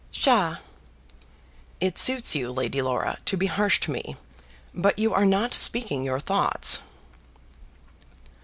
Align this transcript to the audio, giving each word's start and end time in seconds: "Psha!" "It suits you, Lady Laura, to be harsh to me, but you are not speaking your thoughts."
"Psha!" 0.11 0.59
"It 1.79 1.95
suits 1.99 2.33
you, 2.33 2.51
Lady 2.51 2.81
Laura, 2.81 3.19
to 3.25 3.37
be 3.37 3.45
harsh 3.45 3.79
to 3.81 3.91
me, 3.91 4.17
but 4.73 4.97
you 4.97 5.13
are 5.13 5.27
not 5.27 5.53
speaking 5.53 6.03
your 6.03 6.19
thoughts." 6.19 6.81